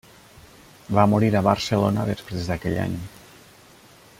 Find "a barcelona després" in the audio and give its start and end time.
1.35-2.49